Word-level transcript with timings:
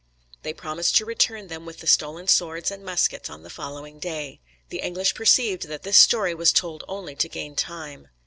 They 0.41 0.51
promised 0.51 0.95
to 0.97 1.05
return 1.05 1.47
them 1.47 1.63
with 1.63 1.77
the 1.77 1.85
stolen 1.85 2.27
swords 2.27 2.71
and 2.71 2.83
muskets 2.83 3.29
on 3.29 3.43
the 3.43 3.51
following 3.51 3.99
day. 3.99 4.41
The 4.69 4.79
English 4.81 5.13
perceived 5.13 5.67
that 5.67 5.83
this 5.83 5.95
story 5.97 6.33
was 6.33 6.51
told 6.51 6.83
only 6.87 7.13
to 7.15 7.29
gain 7.29 7.55
time. 7.55 8.07